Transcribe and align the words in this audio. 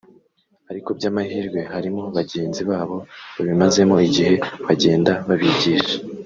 ariko 0.71 0.89
by’amahirwe 0.97 1.59
harimo 1.73 2.03
bagenzi 2.17 2.61
babo 2.69 2.97
babimazemo 3.35 3.95
igihe 4.07 4.33
bagenda 4.65 5.11
babigisha 5.27 5.97